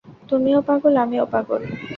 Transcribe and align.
তুমিও 0.29 0.59
পাগল, 0.67 0.93
আমিও 1.03 1.25
পাগল। 1.33 1.61